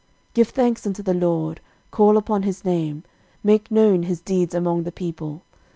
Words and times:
13:016:008 0.29 0.33
Give 0.33 0.49
thanks 0.49 0.87
unto 0.87 1.03
the 1.03 1.13
LORD, 1.13 1.61
call 1.91 2.17
upon 2.17 2.41
his 2.41 2.65
name, 2.65 3.03
make 3.43 3.69
known 3.69 4.01
his 4.01 4.19
deeds 4.19 4.55
among 4.55 4.81
the 4.81 4.91
people. 4.91 5.43